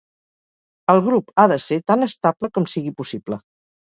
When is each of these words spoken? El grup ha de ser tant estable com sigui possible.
El 0.93 1.01
grup 1.09 1.29
ha 1.37 1.45
de 1.53 1.57
ser 1.67 1.79
tant 1.91 2.07
estable 2.07 2.51
com 2.57 2.67
sigui 2.73 2.95
possible. 3.03 3.41